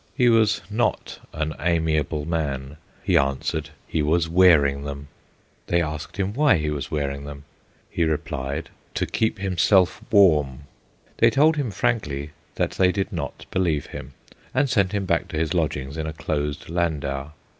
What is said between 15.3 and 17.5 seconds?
his lodgings in a closed landau.